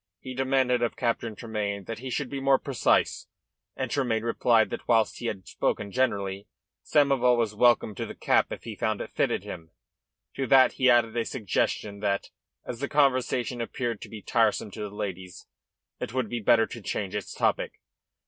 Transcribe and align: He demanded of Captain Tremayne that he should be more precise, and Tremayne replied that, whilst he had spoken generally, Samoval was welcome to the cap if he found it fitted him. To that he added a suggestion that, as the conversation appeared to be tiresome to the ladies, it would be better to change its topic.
He 0.19 0.33
demanded 0.33 0.81
of 0.81 0.95
Captain 0.95 1.35
Tremayne 1.35 1.83
that 1.83 1.99
he 1.99 2.09
should 2.09 2.27
be 2.31 2.39
more 2.39 2.57
precise, 2.57 3.27
and 3.75 3.91
Tremayne 3.91 4.23
replied 4.23 4.71
that, 4.71 4.87
whilst 4.87 5.19
he 5.19 5.27
had 5.27 5.47
spoken 5.47 5.91
generally, 5.91 6.47
Samoval 6.83 7.37
was 7.37 7.53
welcome 7.53 7.93
to 7.93 8.07
the 8.07 8.15
cap 8.15 8.51
if 8.51 8.63
he 8.63 8.75
found 8.75 8.99
it 9.01 9.11
fitted 9.11 9.43
him. 9.43 9.69
To 10.37 10.47
that 10.47 10.71
he 10.71 10.89
added 10.89 11.15
a 11.15 11.23
suggestion 11.23 11.99
that, 11.99 12.31
as 12.65 12.79
the 12.79 12.89
conversation 12.89 13.61
appeared 13.61 14.01
to 14.01 14.09
be 14.09 14.23
tiresome 14.23 14.71
to 14.71 14.81
the 14.81 14.89
ladies, 14.95 15.45
it 15.99 16.15
would 16.15 16.29
be 16.29 16.39
better 16.39 16.65
to 16.65 16.81
change 16.81 17.13
its 17.13 17.31
topic. 17.35 17.73